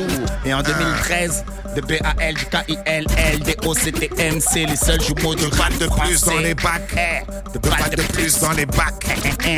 Et 0.46 0.54
en 0.54 0.62
2013, 0.62 1.46
de 1.76 1.82
BAL, 1.82 2.34
du 2.36 2.46
KIL, 2.46 3.08
LDO, 3.40 3.74
CTM, 3.74 4.40
c'est 4.40 4.66
les 4.66 4.76
seuls 4.76 5.02
jumeaux 5.02 5.36
du 5.36 5.46
rap 5.46 5.78
de 5.80 5.88
plus 5.88 6.24
dans 6.24 6.38
les 6.40 6.54
bacs. 6.54 6.94
Eh, 6.98 7.52
de 7.52 7.60
pattes 7.60 7.98
de 7.98 8.02
plus 8.14 8.40
dans 8.40 8.52
les 8.52 8.66
bacs. 8.66 9.06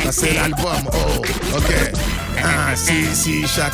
Ça 0.04 0.12
c'est 0.12 0.34
l'album, 0.34 0.88
oh, 0.92 1.56
ok. 1.56 1.72
Un, 2.42 2.76
si, 2.76 3.14
si, 3.14 3.46
chacal. 3.46 3.72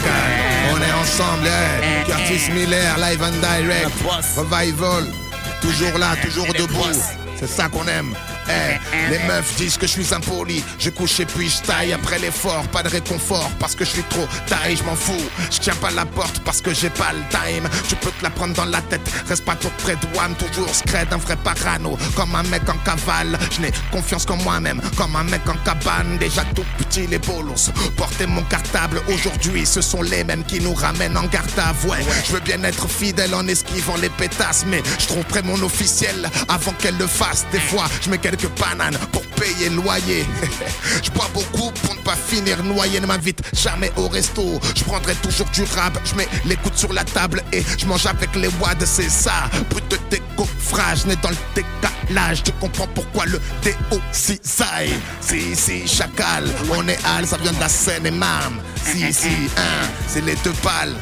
On 0.72 0.80
est 0.80 0.92
ensemble, 0.92 1.46
eh. 1.46 2.10
Curtis 2.10 2.50
Miller, 2.52 2.96
live 2.98 3.22
and 3.22 3.40
direct. 3.40 3.90
Revival. 4.36 5.21
Toujours 5.62 5.96
là, 5.98 6.16
toujours 6.22 6.52
debout. 6.52 7.31
C'est 7.42 7.48
ça 7.48 7.68
qu'on 7.68 7.84
aime. 7.88 8.14
Eh, 8.48 9.10
les 9.10 9.18
meufs 9.26 9.56
disent 9.56 9.76
que 9.76 9.88
je 9.88 9.92
suis 9.92 10.14
impoli. 10.14 10.62
Je 10.78 10.90
couche 10.90 11.18
et 11.18 11.26
puis 11.26 11.48
je 11.48 11.60
taille 11.62 11.92
après 11.92 12.20
l'effort. 12.20 12.62
Pas 12.68 12.84
de 12.84 12.88
réconfort 12.88 13.50
parce 13.58 13.74
que 13.74 13.84
je 13.84 13.90
suis 13.90 14.02
trop 14.04 14.28
taille, 14.46 14.76
je 14.76 14.84
m'en 14.84 14.94
fous. 14.94 15.28
Je 15.50 15.58
tiens 15.58 15.74
pas 15.74 15.90
la 15.90 16.06
porte 16.06 16.38
parce 16.44 16.62
que 16.62 16.72
j'ai 16.72 16.90
pas 16.90 17.12
le 17.12 17.22
time. 17.30 17.68
Tu 17.88 17.96
peux 17.96 18.12
te 18.12 18.22
la 18.22 18.30
prendre 18.30 18.54
dans 18.54 18.64
la 18.64 18.80
tête. 18.82 19.00
Reste 19.28 19.44
pas 19.44 19.56
trop 19.56 19.72
près 19.78 19.96
de 19.96 20.06
WAM, 20.16 20.36
toujours 20.36 20.72
scred, 20.72 21.12
un 21.12 21.16
vrai 21.16 21.34
parano. 21.34 21.98
Comme 22.14 22.36
un 22.36 22.44
mec 22.44 22.62
en 22.68 22.78
cavale. 22.84 23.36
Je 23.50 23.62
n'ai 23.62 23.72
confiance 23.90 24.24
qu'en 24.24 24.36
moi-même. 24.36 24.80
Comme 24.96 25.16
un 25.16 25.24
mec 25.24 25.42
en 25.48 25.56
cabane. 25.64 26.18
Déjà 26.18 26.44
tout 26.54 26.64
petit, 26.78 27.08
les 27.08 27.18
bolos. 27.18 27.72
Porter 27.96 28.28
mon 28.28 28.42
cartable 28.42 29.02
aujourd'hui. 29.08 29.66
Ce 29.66 29.80
sont 29.80 30.02
les 30.02 30.22
mêmes 30.22 30.44
qui 30.44 30.60
nous 30.60 30.74
ramènent 30.74 31.16
en 31.16 31.24
garde 31.24 31.50
à 31.58 31.72
vue. 31.72 31.90
Je 32.24 32.34
veux 32.34 32.40
bien 32.40 32.62
être 32.62 32.88
fidèle 32.88 33.34
en 33.34 33.48
esquivant 33.48 33.96
les 33.96 34.10
pétasses. 34.10 34.64
Mais 34.68 34.80
je 35.00 35.06
tromperai 35.08 35.42
mon 35.42 35.60
officiel 35.62 36.30
avant 36.48 36.72
qu'elle 36.74 36.98
le 36.98 37.08
fasse. 37.08 37.31
Des 37.50 37.60
fois, 37.60 37.84
je 38.02 38.10
mets 38.10 38.18
quelques 38.18 38.48
bananes 38.58 38.98
pour 39.10 39.22
payer 39.22 39.70
le 39.70 39.76
loyer. 39.76 40.26
je 41.02 41.10
bois 41.10 41.28
beaucoup 41.32 41.70
pour 41.70 41.94
ne 41.94 42.00
pas 42.00 42.14
finir 42.14 42.62
noyé. 42.62 43.00
Ne 43.00 43.06
m'invite 43.06 43.42
jamais 43.54 43.90
au 43.96 44.08
resto. 44.08 44.60
Je 44.76 44.84
prendrai 44.84 45.14
toujours 45.16 45.48
du 45.48 45.62
rap. 45.74 45.98
Je 46.04 46.14
mets 46.14 46.28
les 46.44 46.56
coudes 46.56 46.76
sur 46.76 46.92
la 46.92 47.04
table 47.04 47.42
et 47.52 47.62
je 47.78 47.86
mange 47.86 48.04
avec 48.06 48.34
les 48.36 48.48
wads. 48.60 48.84
C'est 48.84 49.08
ça. 49.08 49.48
Brut 49.70 49.88
de 49.90 49.98
décoffrage. 50.10 51.06
Né 51.06 51.16
dans 51.22 51.30
le 51.30 51.36
décalage. 51.54 52.42
Tu 52.42 52.52
comprends 52.52 52.88
pourquoi 52.88 53.24
le 53.26 53.40
DO 53.64 54.00
si 54.12 54.38
saille. 54.42 54.92
Si, 55.20 55.56
si, 55.56 55.88
chacal. 55.88 56.44
On 56.70 56.86
est 56.86 56.98
Al, 57.16 57.26
ça 57.26 57.38
vient 57.38 57.52
de 57.52 57.60
la 57.60 57.68
scène 57.68 58.06
et 58.06 58.10
mam. 58.10 58.60
Si, 58.84 59.12
si, 59.12 59.28
hein. 59.56 59.88
C'est 60.06 60.24
les 60.24 60.36
deux 60.44 60.54
balles. 60.62 60.94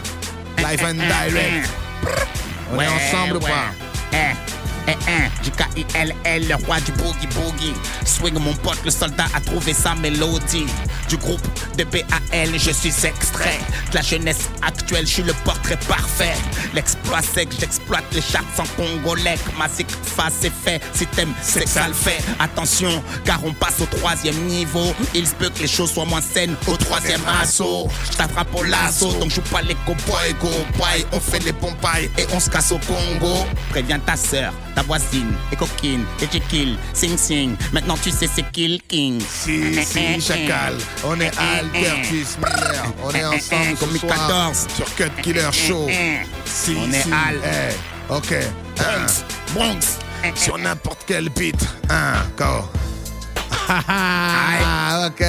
Live 0.59 0.85
and 0.85 0.95
direct. 0.95 1.69
On 2.73 2.81
est 2.81 2.89
ensemble 2.89 3.37
ou 3.39 3.41
pas? 3.41 3.73
Eh, 4.91 4.97
eh, 5.07 5.27
eh, 5.27 5.45
du 5.45 5.51
K-I-L-L, 5.53 6.49
le 6.49 6.55
roi 6.67 6.81
du 6.81 6.91
boogie 6.93 7.29
boogie. 7.29 7.75
Swing 8.05 8.35
mon 8.35 8.55
pote, 8.55 8.85
le 8.85 8.91
soldat 8.91 9.27
a 9.35 9.41
trouvé 9.41 9.73
sa 9.73 9.95
mélodie. 9.95 10.67
Du 11.09 11.17
groupe 11.17 11.47
de 11.77 11.85
BAL, 11.85 12.49
je 12.59 12.71
suis 12.73 13.07
extrait. 13.07 13.59
De 13.91 13.95
la 13.95 14.03
jeunesse 14.03 14.51
actuelle, 14.63 15.07
je 15.07 15.13
suis 15.13 15.23
le 15.23 15.35
portrait 15.45 15.79
parfait. 15.89 16.35
L'exploit 16.75 17.21
que 17.21 17.57
j'exploite 17.59 18.05
les 18.13 18.21
charts 18.21 18.45
sans 18.57 18.67
congolais. 18.77 19.39
Ma 19.59 19.69
face 19.69 20.35
c'est 20.41 20.53
fait. 20.53 20.81
Si 20.95 21.07
t'aimes, 21.07 21.33
c'est 21.43 21.65
que 21.65 21.69
ça 21.69 21.89
le 21.89 21.95
fait. 21.95 22.19
Attention, 22.39 23.03
car 23.25 23.41
on 23.45 23.53
passe 23.53 23.81
au 23.81 23.87
troisième 23.87 24.37
niveau. 24.45 24.95
Il 25.15 25.27
se 25.27 25.35
peut 25.35 25.51
que 25.51 25.61
les 25.61 25.69
choses 25.69 25.93
soient 25.93 26.05
moins 26.05 26.21
saines 26.21 26.57
au 26.67 26.77
troisième 26.77 27.21
assaut. 27.41 27.89
Je 28.11 28.17
t'attrape 28.17 28.55
au 28.55 28.63
lasso, 28.63 29.13
donc 29.13 29.31
je 29.31 29.37
joue 29.37 29.43
pas 29.43 29.63
les 29.63 29.77
cowboys, 29.87 30.35
go 30.41 30.49
boy. 30.77 31.07
On 31.13 31.21
fait 31.21 31.41
les 31.45 31.53
pompayes 31.53 32.11
et 32.19 32.27
on 32.33 32.41
se 32.41 32.51
casse 32.51 32.73
au 32.73 32.79
Congo. 32.79 33.47
Préviens 33.71 33.99
ta 33.99 34.17
sœur, 34.17 34.53
ta 34.75 34.83
voisine, 34.83 35.33
et 35.53 35.57
coquine, 35.57 36.05
et 36.21 36.27
tu 36.27 36.41
kill, 36.41 36.77
sing 36.93 37.17
sing. 37.17 37.57
Maintenant 37.73 37.97
tu 38.03 38.11
sais 38.11 38.29
c'est 38.33 38.51
kill 38.53 38.81
king. 38.89 39.21
Si, 39.21 39.83
si, 39.85 40.21
chacal. 40.21 40.75
On 41.05 41.19
est 41.21 41.33
Al 41.39 41.71
Curtis 41.73 42.37
Miller. 42.39 42.85
On 43.03 43.11
est 43.11 43.25
ensemble 43.25 43.77
Comme 43.79 43.97
soir 43.99 44.29
14. 44.29 44.67
sur 44.77 44.95
Cut 44.95 45.23
Killer 45.23 45.49
Show. 45.53 45.89
Si, 46.53 46.77
On 46.77 46.93
est 46.93 47.03
si. 47.03 47.13
Al. 47.13 47.37
Eh, 47.45 48.13
ok. 48.13 48.35
Bronx, 48.77 48.81
Hein. 48.81 49.07
Bronx. 49.55 49.99
Eh, 50.25 50.33
Sur 50.35 50.59
n'importe 50.59 51.01
quel 51.07 51.29
beat. 51.31 51.57
Hein, 51.89 52.15
go. 52.37 52.69
Ah, 53.69 55.07
ok. 55.09 55.25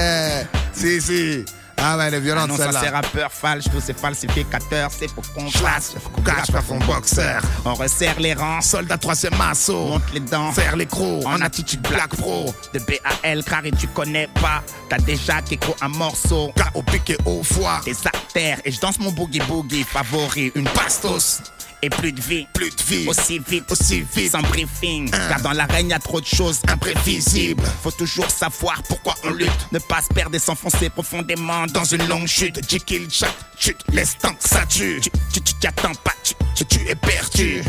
Si, 0.74 1.00
si. 1.02 1.46
Ah 1.84 1.98
ouais, 1.98 2.12
les 2.12 2.18
Ah 2.18 2.20
violentes, 2.20 2.50
non, 2.50 2.58
ça 2.58 2.72
c'est 2.72 2.80
celle-là. 2.80 3.02
rappeur 3.02 3.32
falche, 3.32 3.64
tous 3.72 3.82
ces 3.82 3.94
falsificateurs, 3.94 4.92
c'est 4.98 5.12
pour 5.12 5.24
qu'on 5.34 5.50
fasse. 5.50 5.94
catch 6.24 6.52
pas 6.52 6.62
son 6.62 6.78
boxeur. 6.80 7.42
On 7.66 7.74
resserre 7.74 8.20
les 8.20 8.34
rangs, 8.34 8.62
Soldat 8.62 8.98
troisième 8.98 9.40
assaut. 9.42 9.88
monte 9.88 10.04
les 10.14 10.20
dents. 10.20 10.52
Faire 10.52 10.76
les 10.76 10.86
crocs 10.86 11.26
en 11.26 11.42
attitude 11.42 11.82
black 11.82 12.10
pro. 12.16 12.54
De 12.74 12.80
BAL, 12.80 13.44
car 13.44 13.66
et 13.66 13.72
tu 13.72 13.88
connais 13.88 14.28
pas. 14.42 14.62
T'as 14.90 15.00
déjà 15.00 15.42
qu'écro 15.42 15.76
un 15.82 15.88
morceau. 15.90 16.52
K.O. 16.56 16.84
piqué 16.84 17.18
au 17.26 17.42
foie. 17.44 17.82
Des 17.86 17.98
artères 18.06 18.60
et 18.64 18.72
je 18.72 18.80
danse 18.80 19.00
mon 19.00 19.12
boogie 19.12 19.40
boogie 19.48 19.84
favori. 19.84 20.52
Une 20.56 20.66
Bastos. 20.76 21.42
Et 21.82 21.90
plus 21.90 22.12
de 22.12 22.22
vie. 22.22 22.48
Plus 22.54 22.70
de 22.76 22.82
vie. 22.84 23.08
Aussi 23.08 23.40
vite, 23.48 23.70
Aussi 23.72 24.06
vite. 24.16 24.32
sans 24.32 24.42
briefing. 24.42 25.10
Hein. 25.14 25.28
Car 25.30 25.42
dans 25.42 25.52
l'arène, 25.52 25.90
y 25.90 25.94
a 25.94 26.00
trop 26.00 26.22
de 26.22 26.26
choses 26.26 26.60
Imprévisibles. 26.68 27.64
Faut 27.84 27.92
toujours 27.92 28.30
savoir 28.30 28.82
pourquoi 28.84 29.16
on 29.24 29.32
lutte. 29.32 29.50
Ne 29.72 29.80
pas 29.80 30.02
se 30.02 30.08
perdre 30.14 30.36
et 30.36 30.40
s'enfoncer 30.40 30.90
profondément 30.90 31.66
dans 31.68 31.84
une 31.86 32.08
longue 32.08 32.28
chute. 32.28 32.60
J 32.70 32.80
kill 32.80 33.08
chaque 33.10 33.36
chute. 33.58 33.80
Laisse 33.92 34.18
tant 34.18 34.34
que 34.34 34.48
ça 34.48 34.66
tue. 34.66 35.00
Tu, 35.02 35.10
tu, 35.34 35.42
tu 35.42 35.54
t'y 35.56 35.68
attends 35.68 35.94
pas, 36.04 36.14
tu, 36.24 36.34
Tu, 36.56 36.66
tu 36.66 36.88
es 36.88 36.96
perdu. 36.96 37.64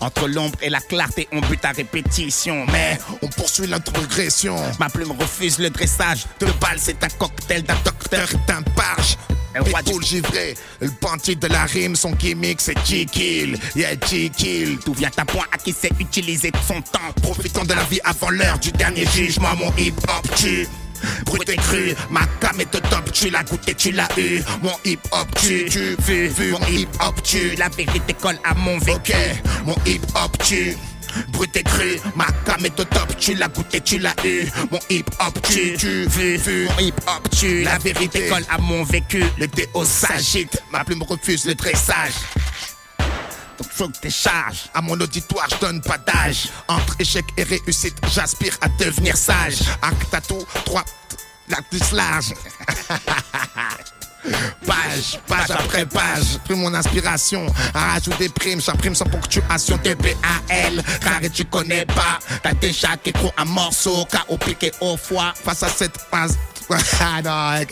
Entre 0.00 0.28
l'ombre 0.28 0.56
et 0.62 0.70
la 0.70 0.80
clarté, 0.80 1.26
on 1.32 1.40
bute 1.40 1.64
à 1.64 1.72
répétition. 1.72 2.64
Mais 2.72 2.98
on 3.20 3.26
poursuit 3.28 3.66
la 3.66 3.80
progression. 3.80 4.56
Ma 4.78 4.88
plume 4.88 5.10
refuse 5.12 5.58
le 5.58 5.70
dressage. 5.70 6.24
De 6.38 6.46
balle, 6.60 6.78
c'est 6.78 7.02
un 7.02 7.08
cocktail 7.08 7.62
d'un 7.64 7.74
docteur. 7.84 7.98
Docteur 8.28 8.28
est 8.48 8.52
un 8.52 8.62
parge. 8.62 9.16
Un 9.30 9.34
roi 9.60 9.82
du- 9.82 9.92
givré. 10.02 10.54
Le 10.80 10.90
panty 10.90 11.36
de 11.36 11.46
la 11.48 11.64
rime, 11.64 11.96
son 11.96 12.12
gimmick, 12.12 12.60
c'est 12.60 12.76
J-Kill. 12.86 13.58
Yeah, 13.76 13.94
J-Kill. 14.08 14.78
D'où 14.84 14.94
vient 14.94 15.10
ta 15.10 15.24
point 15.24 15.44
à 15.52 15.58
qui 15.58 15.72
sait 15.72 15.90
utiliser 15.98 16.52
son 16.66 16.80
temps? 16.82 17.12
Profitons 17.22 17.64
de 17.64 17.74
la 17.74 17.84
vie 17.84 18.00
avant 18.04 18.30
l'heure 18.30 18.58
du 18.58 18.72
dernier 18.72 19.06
jugement. 19.06 19.54
Mon 19.56 19.72
hip-hop 19.76 20.34
tue. 20.36 20.66
Brut 21.26 21.48
et 21.48 21.54
cru, 21.56 21.94
ma 22.10 22.22
cam 22.40 22.60
est 22.60 22.74
au 22.74 22.80
top, 22.80 23.12
tu 23.12 23.30
l'as 23.30 23.44
goûté, 23.44 23.72
tu 23.72 23.92
l'as 23.92 24.08
eu. 24.16 24.42
Mon 24.62 24.72
hip-hop 24.84 25.28
tue, 25.40 25.66
tu 25.70 25.94
vu, 26.02 26.26
vu, 26.26 26.50
mon 26.50 26.66
hip-hop 26.66 27.22
tue. 27.22 27.54
La 27.56 27.68
vérité 27.68 28.14
colle 28.14 28.38
à 28.42 28.52
mon 28.54 28.78
vécu. 28.78 29.12
Ok, 29.12 29.14
mon 29.64 29.76
hip-hop 29.86 30.36
tue. 30.44 30.76
Brut 31.28 31.56
et 31.56 31.62
cru, 31.62 32.00
ma 32.14 32.26
cam 32.44 32.64
est 32.64 32.78
au 32.80 32.84
top, 32.84 33.16
tu 33.18 33.34
l'as 33.34 33.48
goûté, 33.48 33.80
tu 33.80 33.98
l'as 33.98 34.14
eu. 34.24 34.46
Mon 34.70 34.80
hip-hop 34.90 35.42
tue, 35.42 35.76
tu 35.78 36.06
vu, 36.06 36.36
vu. 36.36 36.66
Mon 36.66 36.78
hip-hop 36.78 37.30
tue. 37.30 37.62
La 37.62 37.78
vérité 37.78 38.28
colle 38.28 38.44
à 38.50 38.58
mon 38.58 38.84
vécu. 38.84 39.24
Le 39.38 39.46
déo 39.46 39.84
s'agite, 39.84 40.62
ma 40.70 40.84
plume 40.84 41.02
refuse 41.02 41.46
le 41.46 41.54
dressage. 41.54 42.12
Donc 43.58 43.68
faut 43.72 43.88
que 43.88 43.98
t'es 43.98 44.10
charge. 44.10 44.70
À 44.74 44.80
mon 44.80 44.98
auditoire, 45.00 45.48
je 45.50 45.56
donne 45.56 45.80
pas 45.80 45.98
d'âge. 45.98 46.48
Entre 46.68 46.96
échec 47.00 47.24
et 47.36 47.42
réussite, 47.42 47.96
j'aspire 48.12 48.56
à 48.60 48.68
devenir 48.68 49.16
sage. 49.16 49.60
Acte 49.82 50.14
à 50.14 50.20
tout, 50.20 50.44
trois, 50.64 50.84
la 51.48 51.60
plus 51.62 51.92
large. 51.92 52.34
Page, 54.66 55.20
page 55.26 55.50
après 55.50 55.86
page, 55.86 56.38
plus 56.44 56.56
mon 56.56 56.74
inspiration 56.74 57.46
à 57.74 57.92
rajouter 57.94 58.26
des 58.26 58.28
primes, 58.28 58.60
j'imprime 58.60 58.94
sans 58.94 59.04
ponctuation 59.06 59.78
TBAL, 59.78 60.82
car 61.00 61.20
tu 61.32 61.44
connais 61.44 61.86
pas, 61.86 62.18
T'as 62.42 62.54
déjà 62.54 62.96
qu'écro 62.96 63.32
un 63.36 63.44
morceau, 63.44 64.06
KO 64.06 64.36
piqué 64.36 64.72
au 64.80 64.96
foie. 64.96 65.32
face 65.34 65.62
à 65.62 65.68
cette 65.68 65.98
phase. 66.10 66.36
Ah 67.00 67.22
non, 67.22 67.64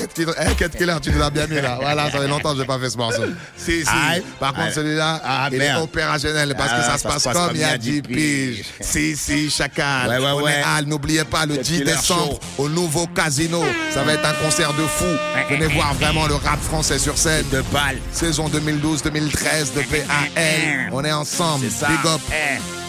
Killer, 0.77 0.95
tu 1.03 1.11
nous 1.11 1.19
l'as 1.19 1.31
bien 1.31 1.47
mis 1.47 1.61
là. 1.61 1.79
Voilà, 1.81 2.11
ça 2.11 2.19
fait 2.19 2.29
longtemps 2.29 2.53
que 2.55 2.61
j'ai 2.61 2.65
pas 2.67 2.79
fait 2.79 2.89
ce 2.91 2.97
morceau. 2.97 3.23
Si, 3.57 3.83
si. 3.85 3.89
Aïe. 3.89 4.23
Par 4.41 4.51
contre, 4.55 4.67
Aïe. 4.69 4.73
celui-là, 4.75 5.21
Ah, 5.25 5.49
il 5.53 5.59
merde. 5.59 5.79
est 5.81 5.83
opérationnel 5.83 6.55
parce 6.57 6.71
que 6.71 6.77
Ah, 6.81 6.83
ça 6.93 6.99
se 6.99 7.03
passe 7.03 7.25
comme 7.25 7.55
il 7.55 7.61
y 7.61 7.65
a 7.65 7.77
10 7.77 8.03
piges. 8.03 8.65
Si, 8.81 9.17
si, 9.17 9.51
chacal. 9.51 10.09
Ouais, 10.09 10.19
ouais, 10.19 10.31
est 10.31 10.43
ouais. 10.43 10.63
Al, 10.77 10.87
n'oubliez 10.87 11.25
pas 11.25 11.45
le 11.47 11.57
Cut 11.57 11.63
10 11.63 11.73
Killer 11.81 11.85
décembre 11.93 12.41
au 12.59 12.69
nouveau 12.69 13.07
casino. 13.09 13.63
Ça 13.93 14.03
va 14.03 14.15
être 14.15 14.25
un 14.27 14.33
concert 14.45 14.73
de 14.73 14.83
fou. 14.87 15.05
Venez 15.51 15.67
voir 15.75 15.93
vraiment 15.95 16.27
le 16.27 16.35
rap 16.37 16.61
français 16.63 16.99
sur 16.99 17.19
scène. 17.19 17.45
De 17.53 17.63
balle. 17.73 17.99
Saison 18.13 18.49
2012-2013 18.49 19.75
de 19.75 19.81
PAL. 19.83 20.91
On 20.93 21.05
est 21.05 21.13
ensemble. 21.13 21.67
C'est 21.71 21.85
ça. 21.85 21.89
Big 21.89 22.07
up. 22.07 22.21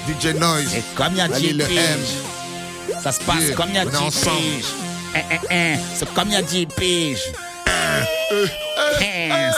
DJ 0.07 0.27
Noise. 0.39 0.73
Et 0.75 0.83
comme 0.95 1.11
il 1.11 1.17
y 1.17 1.21
a 1.21 1.25
Allez, 1.25 1.49
10 1.49 1.53
le 1.53 1.65
piges, 1.65 3.01
ça 3.03 3.11
se 3.11 3.19
passe 3.21 3.41
Yeah, 3.41 3.55
comme 3.55 3.69
il 3.69 3.75
y 3.75 3.79
a 3.79 3.83
on 3.83 3.87
est 3.87 3.91
10 3.91 3.97
ensemble. 3.97 4.37
piges. 4.37 4.65
Eh, 5.15 5.19
eh, 5.31 5.39
eh, 5.49 5.77
C'est 5.95 6.13
comme 6.13 6.29
il 6.29 6.35
a 6.35 6.41
10 6.41 6.67
piges. 6.67 7.31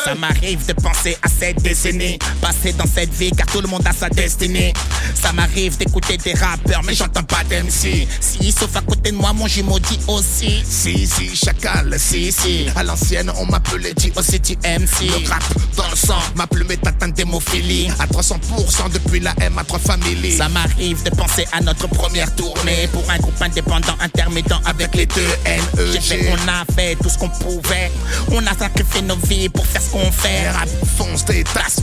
Ça 0.03 0.15
m'arrive 0.15 0.65
de 0.65 0.74
penser 0.74 1.17
à 1.21 1.27
cette 1.27 1.62
décennie 1.62 2.17
Passée 2.41 2.74
dans 2.74 2.86
cette 2.86 3.13
vie 3.13 3.31
car 3.31 3.48
tout 3.48 3.62
le 3.62 3.67
monde 3.67 3.86
a 3.86 3.91
sa 3.91 4.09
destinée 4.09 4.74
Ça 5.13 5.31
m'arrive 5.33 5.77
d'écouter 5.77 6.17
des 6.17 6.33
rappeurs 6.33 6.81
mais 6.83 6.93
j'entends 6.93 7.24
pas 7.24 7.43
d'MC 7.50 8.07
Si 8.19 8.51
sauf 8.51 8.75
à 8.75 8.81
côté 8.81 9.12
de 9.12 9.17
moi 9.17 9.33
mon 9.33 9.48
jumeau 9.48 9.79
dit 9.79 10.00
aussi 10.07 10.63
Si, 10.65 11.05
si, 11.07 11.36
chacal, 11.36 11.95
si, 12.00 12.31
si. 12.31 12.67
À 12.75 12.83
l'ancienne, 12.83 13.31
on 13.38 13.45
m'appelait 13.45 13.93
dit 13.93 14.12
Aussi 14.15 14.39
tu 14.39 14.55
MC 14.57 15.01
Le 15.01 15.29
rap 15.29 15.43
dans 15.79 15.89
le 15.89 15.95
sang, 15.95 16.19
ma 16.36 16.45
plume 16.45 16.71
est 16.71 16.86
atteinte 16.86 17.13
d'hémophilie. 17.13 17.89
À 18.00 18.05
300% 18.05 18.91
depuis 18.91 19.21
la 19.21 19.33
M 19.39 19.57
à 19.57 19.63
3 19.63 19.79
familles. 19.79 20.31
Ça 20.38 20.50
m'arrive 20.50 21.01
de 21.03 21.09
penser 21.12 21.45
à 21.53 21.62
notre 21.62 21.88
première 21.88 22.33
tournée 22.36 22.89
Pour 22.91 23.09
un 23.09 23.17
groupe 23.17 23.41
indépendant 23.41 23.95
intermittent 24.01 24.53
avec 24.65 24.93
les 24.95 25.05
deux 25.05 25.21
NEG. 25.45 25.93
J'ai 25.93 26.01
fait, 26.01 26.31
on 26.31 26.48
a 26.50 26.65
fait 26.75 26.95
tout 26.95 27.09
ce 27.09 27.17
qu'on 27.17 27.29
pouvait 27.29 27.91
On 28.31 28.45
a 28.45 28.53
sacrifié 28.57 29.01
nos 29.03 29.15
pour 29.54 29.66
faire 29.66 29.82
ce 29.82 29.90
qu'on 29.92 30.12
fait 30.12 30.50
Rap 30.50 30.68
fonce 30.98 31.26
des 31.26 31.44
tasses 31.44 31.82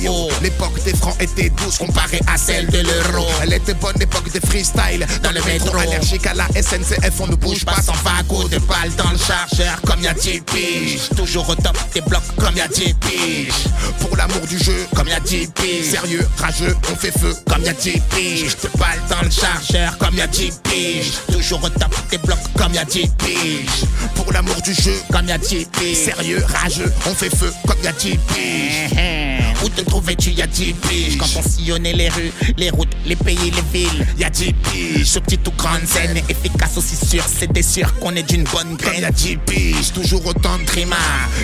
yo 0.00 0.28
L'époque 0.42 0.82
des 0.84 0.94
francs 0.94 1.16
était 1.20 1.50
douce 1.50 1.78
comparée 1.78 2.20
à 2.26 2.36
celle 2.36 2.66
de 2.68 2.78
l'euro. 2.78 3.26
Elle 3.42 3.54
était 3.54 3.74
bonne 3.74 3.96
l'époque 3.98 4.30
des 4.32 4.40
freestyle 4.40 5.06
dans 5.22 5.32
le 5.32 5.42
métro. 5.42 5.76
Allergique 5.76 6.26
à 6.26 6.34
la 6.34 6.46
SNCF, 6.48 7.20
on 7.20 7.26
ne 7.26 7.34
bouge 7.34 7.64
pas 7.64 7.80
sans 7.82 7.94
vago 8.04 8.48
de 8.48 8.58
balles 8.58 8.94
dans 8.96 9.10
le 9.10 9.18
chargeur 9.18 9.80
comme 9.86 10.02
y'a 10.02 10.14
10 10.14 10.40
piges. 10.42 11.08
Toujours 11.16 11.48
au 11.48 11.54
top 11.54 11.76
des 11.94 12.00
blocs 12.02 12.22
Comme 12.38 12.56
y'a 12.56 12.68
10 12.68 12.94
piges. 12.94 13.64
Pour 14.00 14.16
l'amour 14.16 14.46
du 14.48 14.58
jeu, 14.58 14.86
comme 14.94 15.08
y'a 15.08 15.20
10 15.20 15.48
piges 15.48 15.90
sérieux, 15.90 16.26
rageux, 16.38 16.76
on 16.92 16.96
fait 16.96 17.16
feu 17.18 17.34
Comme 17.50 17.62
y'a 17.62 17.72
10 17.72 18.00
piges 18.10 18.56
Te 18.56 18.68
balle 18.78 19.00
dans 19.08 19.22
le 19.22 19.30
chargeur 19.30 19.96
Comme 19.98 20.16
y'a 20.16 20.26
10 20.26 20.50
piges 20.62 21.12
Toujours 21.32 21.62
au 21.64 21.68
top 21.68 21.94
des 22.10 22.18
blocs 22.18 22.38
Comme 22.56 22.74
y'a 22.74 22.84
10 22.84 23.10
piges 23.18 23.84
Pour 24.14 24.32
l'amour 24.32 24.56
du 24.62 24.74
jeu, 24.74 24.94
Comme 25.10 25.28
y'a 25.28 25.38
10 25.38 25.66
piges 25.66 25.96
sérieux, 25.96 26.44
rageux, 26.48 26.65
on 27.06 27.14
fait 27.14 27.34
feu 27.34 27.52
comme 27.66 27.76
y'a 27.82 27.92
10 27.92 28.10
piges. 28.10 28.90
Eh, 28.92 28.98
eh. 28.98 29.64
Où 29.64 29.68
te 29.68 29.80
trouvais-tu 29.82 30.30
il 30.30 30.38
y 30.38 30.42
a 30.42 30.46
10 30.46 30.72
piges 30.74 31.16
Quand 31.18 31.28
on 31.36 31.42
sillonnait 31.42 31.92
les 31.92 32.08
rues, 32.08 32.32
les 32.56 32.70
routes, 32.70 32.94
les 33.06 33.16
pays, 33.16 33.36
les 33.52 33.78
villes 33.78 34.06
Y'a 34.18 34.30
10 34.30 34.52
piges. 34.52 35.04
Sur 35.06 35.22
petite 35.22 35.46
ou 35.46 35.52
grande 35.52 35.86
scène 35.86 36.16
Efficace 36.28 36.76
aussi 36.76 36.96
sûr 36.96 37.24
C'était 37.24 37.62
sûr 37.62 37.94
qu'on 37.98 38.14
est 38.16 38.22
d'une 38.24 38.44
bonne 38.44 38.76
Comme 38.76 38.76
graine 38.76 39.02
y'a 39.02 39.10
10 39.10 39.36
piges, 39.46 39.92
toujours 39.94 40.26
autant 40.26 40.58
de 40.58 40.64
Trimard. 40.64 40.98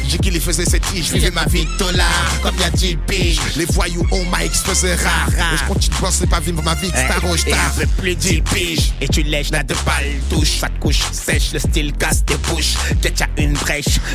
J'ai 0.08 0.18
qui 0.18 0.30
les 0.30 0.40
faisait 0.40 0.64
cette 0.64 0.84
tige, 0.92 1.06
je 1.06 1.12
vivais 1.12 1.30
ma 1.30 1.44
vie 1.46 1.66
dollar. 1.78 2.32
Comme 2.42 2.58
y'a 2.58 2.70
10 2.70 2.98
piges 3.06 3.40
Les 3.56 3.66
voyous 3.66 4.06
mic 4.12 4.52
se 4.54 4.64
faisaient 4.64 4.96
rare. 4.96 5.28
Et 5.30 5.56
je 5.56 5.64
continue 5.64 5.94
de 5.94 6.00
bosser 6.00 6.26
pas 6.26 6.40
vivre 6.40 6.62
ma 6.62 6.74
vie 6.74 6.90
de 6.90 6.96
star 6.96 7.24
au 7.30 7.36
star. 7.36 7.72
peu 7.78 7.86
plus 7.98 8.16
10 8.16 8.42
piges 8.42 8.92
Et 9.00 9.08
tu 9.08 9.22
lèches 9.22 9.50
la 9.50 9.62
deux 9.62 9.76
balles 9.86 10.20
touche 10.28 10.58
Ça 10.58 10.68
te 10.68 10.80
couche 10.80 11.00
sèche 11.12 11.52
Le 11.52 11.58
style 11.60 11.92
casse 11.92 12.24
tes 12.24 12.36
bouches 12.48 12.74
y'a 13.18 13.28
une 13.42 13.51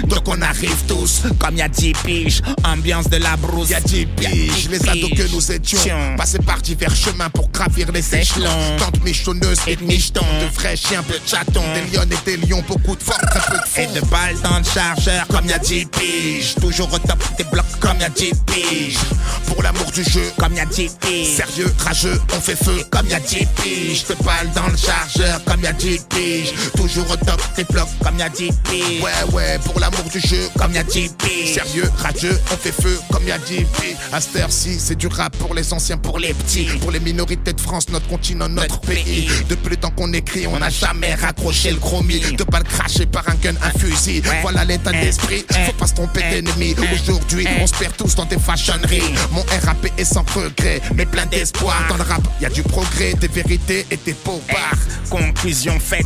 Donc 0.08 0.28
on 0.28 0.42
arrive 0.42 0.76
tous 0.88 1.24
Comme 1.40 1.56
y'a 1.56 1.68
10 1.68 1.94
piges 2.04 2.42
Ambiance 2.66 3.10
de 3.10 3.18
la 3.18 3.38
brousse. 3.38 3.70
Y'a 3.70 3.80
10 3.80 4.06
piges, 4.08 4.70
les 4.70 4.90
ados 4.90 5.12
que 5.16 5.32
nous 5.32 5.52
étions. 5.52 6.16
Passés 6.18 6.40
par 6.40 6.62
divers 6.62 6.96
chemins 6.96 7.30
pour 7.30 7.50
gravir 7.50 7.92
les 7.92 8.16
échelons. 8.16 8.78
Tante 8.78 9.02
michonneuse 9.04 9.60
et 9.68 9.72
Et 9.72 9.76
de 9.78 9.82
de 9.82 9.88
michetons. 9.88 10.22
De 10.22 10.54
vrais 10.54 10.76
chiens, 10.76 11.02
peu 11.04 11.14
de 11.14 11.28
chatons. 11.28 11.64
Des 11.74 11.96
lions 11.96 12.04
et 12.04 12.26
des 12.26 12.38
lions, 12.48 12.64
beaucoup 12.68 12.96
de 12.96 13.04
force, 13.04 13.20
très 13.20 13.40
peu 13.40 13.58
de 13.58 13.82
Et 13.82 14.00
de 14.00 14.06
balles 14.08 14.40
dans 14.44 14.58
le 14.58 14.64
chargeur 14.64 15.26
Comme 15.28 15.46
y'a 15.46 15.60
10 15.60 15.86
piges. 15.86 16.56
Toujours 16.60 16.92
au 16.94 17.00
top 17.00 17.24
des 17.38 17.46
blocs 17.46 17.66
Comme 17.80 18.00
y'a 18.00 18.10
10 18.10 18.32
piges. 18.46 18.98
Pour 19.46 19.64
l'amour 19.64 19.90
du 19.92 20.04
jeu 20.04 20.32
Comme 20.38 20.56
y'a 20.56 20.66
10 20.66 20.98
piges. 21.00 21.36
Sérieux, 21.38 21.74
rageux, 21.86 22.20
on 22.36 22.42
fait 22.42 22.56
feu. 22.58 22.84
Comme 22.92 23.08
y'a 23.08 23.20
10 23.20 23.48
piges 23.62 24.04
Te 24.06 24.14
balle 24.24 24.52
dans 24.54 24.68
le 24.68 24.78
chargeur 24.78 25.42
Comme 25.46 25.64
y'a 25.64 25.74
10 25.74 26.00
piges. 26.10 26.54
Toujours 26.76 27.10
au 27.10 27.16
top 27.16 27.42
Des 27.56 27.64
blocs 27.64 27.88
Comme 28.04 28.18
y'a 28.20 28.30
10 28.30 28.50
piges. 28.64 29.02
Ouais, 29.02 29.34
ouais, 29.34 29.37
pour 29.64 29.80
l'amour 29.80 30.04
du 30.12 30.20
jeu 30.20 30.50
Comme 30.58 30.74
y'a 30.74 30.84
10 30.84 31.10
piges 31.18 31.54
Sérieux, 31.54 31.90
rageux, 31.98 32.40
on 32.52 32.58
fait 32.58 32.72
feu 32.72 33.00
comme 33.12 33.28
y'a 33.28 33.38
puis 33.40 33.96
À 34.12 34.20
cette 34.22 34.36
heure-ci, 34.36 34.80
c'est 34.80 34.96
du 34.96 35.08
rap 35.08 35.36
pour 35.38 35.54
les 35.54 35.74
anciens, 35.74 35.98
pour 35.98 36.20
les 36.20 36.34
petits. 36.34 36.66
Pour 36.82 36.92
les 36.92 37.00
minorités 37.00 37.54
de 37.54 37.62
France, 37.62 37.90
notre 37.90 38.08
continent, 38.08 38.50
notre, 38.50 38.76
Notre 38.76 38.82
pays. 38.82 39.04
pays. 39.04 39.30
Depuis 39.50 39.70
le 39.70 39.78
temps 39.78 39.92
qu'on 39.92 40.12
écrit, 40.14 40.48
on 40.48 40.60
n'a 40.60 40.70
jamais 40.70 41.14
raccroché 41.16 41.72
le 41.72 41.78
chromie 41.78 42.20
De 42.20 42.44
pas 42.44 42.60
le 42.60 42.66
cracher 42.66 43.06
par 43.06 43.28
un 43.30 43.36
gun, 43.36 43.54
un 43.62 43.78
fusil. 43.78 44.22
Ouais. 44.26 44.40
Voilà 44.42 44.66
l'état 44.66 44.92
d'esprit, 44.92 45.46
faut 45.66 45.74
pas 45.74 45.88
se 45.88 45.94
tromper 45.94 46.22
d'ennemi. 46.30 46.76
Aujourd'hui, 46.94 47.48
on 47.62 47.68
se 47.68 47.76
perd 47.76 47.96
tous 47.96 48.16
dans 48.16 48.26
des 48.26 48.40
fashionneries. 48.40 49.02
Mon 49.32 49.44
RAP 49.66 49.88
est 49.98 50.06
sans 50.06 50.26
regret, 50.34 50.82
mais 50.96 51.06
plein 51.06 51.26
d'espoir. 51.26 51.86
Dans 51.90 51.98
le 51.98 52.04
rap, 52.04 52.22
y 52.42 52.46
a 52.46 52.50
du 52.50 52.64
progrès, 52.64 53.14
des 53.14 53.28
vérités 53.28 53.86
et 53.92 53.98
des 53.98 54.16
bars. 54.26 54.78
Conclusion 55.10 55.80
faite. 55.80 56.06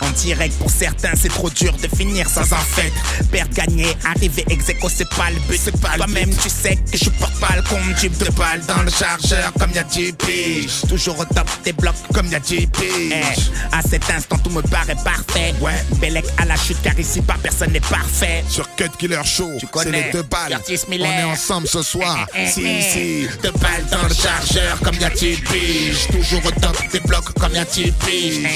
En 0.00 0.10
direct 0.10 0.54
pour 0.58 0.70
certains 0.70 1.14
c'est 1.14 1.28
trop 1.28 1.50
dur 1.50 1.72
de 1.82 1.88
finir 1.88 2.28
sans 2.28 2.52
en 2.52 2.56
fait 2.66 2.92
Perdre, 3.30 3.54
gagner, 3.54 3.96
arriver 4.04 4.44
ex 4.50 4.68
aequo 4.68 4.88
c'est 4.88 5.08
pas 5.10 5.30
le 5.30 5.40
but 5.48 5.60
C'est 5.62 5.80
pas 5.80 5.96
Toi-même 5.96 6.30
tu 6.36 6.48
sais 6.48 6.76
que 6.76 6.98
je 6.98 7.10
porte 7.10 7.38
pas 7.40 7.54
le 7.56 7.62
compte, 7.62 7.96
tube 8.00 8.16
de 8.18 8.30
balle 8.32 8.60
dans 8.66 8.82
le 8.82 8.90
chargeur 8.90 9.52
comme 9.58 9.70
y'a 9.72 9.82
10 9.84 10.12
piges. 10.12 10.80
Toujours 10.88 11.18
au 11.18 11.24
top 11.24 11.48
des 11.64 11.72
blocs 11.72 11.94
Comme 12.12 12.26
y'a 12.26 12.40
10 12.40 12.54
Eh, 12.60 12.66
piges. 12.66 13.50
à 13.72 13.82
cet 13.82 14.08
instant 14.10 14.38
tout 14.38 14.50
me 14.50 14.62
paraît 14.62 14.96
parfait. 15.04 15.54
Ouais. 15.60 15.72
Bellec 16.00 16.24
à 16.38 16.44
la 16.44 16.56
chute 16.56 16.78
car 16.82 16.98
ici 16.98 17.20
pas 17.22 17.36
personne 17.42 17.72
n'est 17.72 17.80
parfait. 17.80 18.44
Sur 18.48 18.66
Cut 18.76 18.90
Killer 18.98 19.20
Show, 19.24 19.50
c'est 19.82 19.90
les 19.90 20.10
deux 20.12 20.22
balles. 20.22 20.58
On 20.98 21.04
est 21.04 21.22
ensemble 21.24 21.66
ce 21.68 21.82
soir. 21.82 22.26
Eh, 22.34 22.44
eh, 22.44 22.50
Si, 22.50 22.64
eh. 22.66 22.82
si. 22.82 23.28
Deux 23.42 23.52
balles 23.52 23.84
dans 23.90 24.02
le 24.08 24.14
chargeur 24.14 24.78
comme 24.82 24.96
y'a 24.96 25.10
10 25.10 25.36
piges. 25.36 26.06
Toujours 26.12 26.44
au 26.44 26.50
top 26.60 26.76
des 26.92 27.00
blocs 27.00 27.32
comme 27.38 27.52
y'a 27.54 27.64
10 27.64 27.92
piges. 28.04 28.46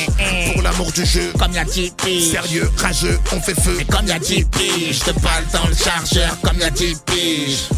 Pour 0.53 0.63
l'amour 0.63 0.91
du 0.93 1.05
jeu, 1.05 1.33
Comme 1.39 1.53
y'a 1.53 1.65
10 1.65 1.93
piges. 2.03 2.31
sérieux, 2.33 2.71
rageux, 2.77 3.19
on 3.33 3.41
fait 3.41 3.59
feu. 3.61 3.75
Mais 3.79 3.85
comme 4.01 4.09
y'a 4.09 4.19
10 4.19 4.45
piges, 4.47 5.01
deux 5.05 5.13
balles 5.21 5.45
dans 5.53 5.69
le 5.69 5.75
chargeur 5.75 6.35
comme 6.43 6.59
y'a 6.59 6.71
10 6.71 7.03
piges. 7.05 7.69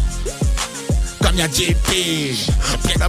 Comme 1.21 1.37
y'a 1.37 1.49
10 1.49 1.75
piges. 1.83 2.47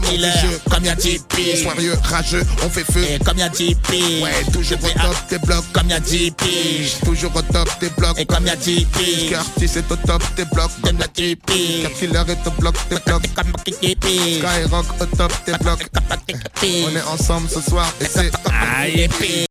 Killer, 0.03 0.33
jeu. 0.43 0.61
comme 0.69 0.85
y'a 0.85 0.97
10 0.97 1.21
piges. 1.29 1.63
Sérieux, 1.63 1.95
rageux, 2.03 2.43
on 2.65 2.69
fait 2.69 2.85
feu. 2.85 3.05
Et 3.05 3.19
comme 3.25 3.39
y'a 3.39 3.49
10 3.49 3.77
piges. 3.89 4.23
Ouais, 4.23 4.45
toujours 4.53 4.79
au 4.83 4.89
Je 4.89 4.95
top 4.95 5.17
des 5.31 5.39
blocs. 5.39 5.65
Comme 5.73 5.89
y'a 5.89 6.01
10 6.01 6.31
piges. 6.33 7.01
Toujours 7.05 7.37
au 7.37 7.43
top 7.43 7.69
des 7.81 7.91
blocs. 7.91 8.19
Et 8.19 8.27
comme 8.27 8.47
y'a 8.47 8.57
10 8.57 8.85
piges. 8.87 9.29
Curtis 9.31 9.79
est 9.79 9.93
au 9.93 9.97
top 9.97 10.23
des 10.37 10.45
blocs. 10.47 10.71
Comme 10.83 10.99
y'a 10.99 11.07
10 11.07 11.37
piges. 11.37 11.87
Cut 11.87 11.95
Killer 12.01 12.23
est 12.29 12.47
au 12.47 12.51
bloc 12.61 12.75
des 12.91 12.97
blocs. 13.07 13.35
Comme 13.35 13.47
y'a 13.47 13.73
10 13.81 13.97
piges. 13.97 14.39
Skyrock 14.39 14.87
au 15.01 15.07
top 15.17 15.33
des 15.47 15.53
blocs. 15.53 15.89
Comme 15.93 16.05
y'a 16.11 16.17
10 16.29 16.35
piges. 16.61 16.87
On 16.89 16.97
est 16.97 17.21
ensemble 17.21 17.49
ce 17.49 17.61
soir 17.61 17.93
et 18.01 18.07
c'est 18.07 18.31
piges. 18.31 19.35